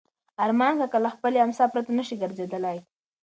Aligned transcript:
ارمان 0.43 0.73
کاکا 0.79 0.99
له 1.05 1.09
خپلې 1.15 1.37
امسا 1.45 1.65
پرته 1.73 1.91
نه 1.99 2.03
شي 2.07 2.15
ګرځېدلی. 2.21 2.77